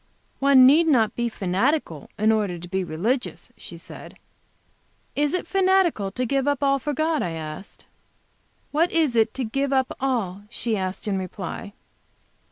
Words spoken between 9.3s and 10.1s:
to give up